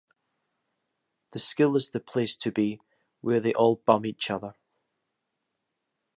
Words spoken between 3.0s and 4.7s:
where they all bum each other.